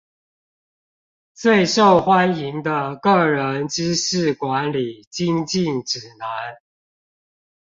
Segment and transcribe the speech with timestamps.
[1.35, 6.27] 最受歡迎的個人知識管理精進指南